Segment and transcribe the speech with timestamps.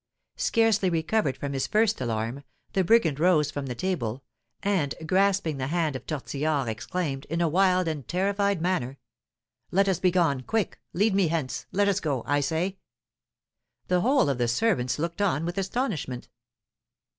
[0.37, 4.23] Scarcely recovered from his first alarm, the brigand rose from the table,
[4.63, 8.97] and, grasping the hand of Tortillard, exclaimed, in a wild and terrified manner:
[9.69, 10.41] "Let us be gone!
[10.41, 10.79] quick!
[10.93, 11.67] lead me hence.
[11.71, 12.79] Let us go, I say."
[13.89, 16.29] The whole of the servants looked on with astonishment.